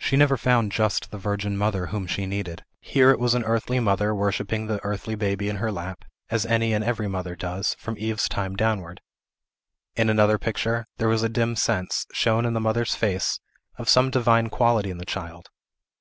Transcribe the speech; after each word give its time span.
She 0.00 0.16
never 0.16 0.36
found 0.36 0.72
just 0.72 1.12
the 1.12 1.16
virgin 1.16 1.56
mother 1.56 1.86
whom 1.86 2.08
she 2.08 2.26
needed. 2.26 2.64
Here 2.80 3.10
it 3.12 3.20
was 3.20 3.34
an 3.34 3.44
earthly 3.44 3.78
mother, 3.78 4.12
worshipping 4.12 4.66
the 4.66 4.82
earthly 4.82 5.14
baby 5.14 5.48
in 5.48 5.58
her 5.58 5.70
lap, 5.70 6.04
as 6.28 6.44
any 6.44 6.72
and 6.72 6.82
every 6.82 7.06
mother 7.06 7.36
does, 7.36 7.74
from 7.74 7.96
Eve's 7.96 8.28
time 8.28 8.56
downward. 8.56 9.00
In 9.94 10.10
another 10.10 10.38
picture, 10.38 10.86
there 10.96 11.06
was 11.06 11.22
a 11.22 11.28
dim 11.28 11.54
sense, 11.54 12.04
shown 12.12 12.46
in 12.46 12.52
the 12.54 12.60
mother's 12.60 12.96
face, 12.96 13.38
of 13.78 13.88
some 13.88 14.10
divine 14.10 14.48
quality 14.50 14.90
in 14.90 14.98
the 14.98 15.04
child. 15.06 15.50